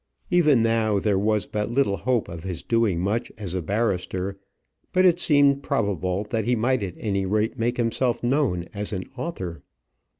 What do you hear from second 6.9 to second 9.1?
any rate make himself known as an